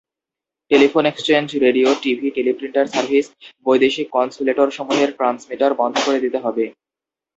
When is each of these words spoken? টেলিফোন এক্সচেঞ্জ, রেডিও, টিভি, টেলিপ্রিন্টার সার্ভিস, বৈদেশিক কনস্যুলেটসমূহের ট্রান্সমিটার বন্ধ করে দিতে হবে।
টেলিফোন 0.71 1.03
এক্সচেঞ্জ, 1.05 1.47
রেডিও, 1.57 1.89
টিভি, 2.01 2.27
টেলিপ্রিন্টার 2.31 2.85
সার্ভিস, 2.85 3.25
বৈদেশিক 3.65 4.07
কনস্যুলেটসমূহের 4.11 5.09
ট্রান্সমিটার 5.11 5.71
বন্ধ 5.73 5.95
করে 6.05 6.19
দিতে 6.19 6.37
হবে। 6.37 6.65